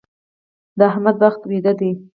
د 0.77 0.79
احمد 0.91 1.15
بخت 1.21 1.41
ويده 1.49 1.73
دی. 1.79 1.91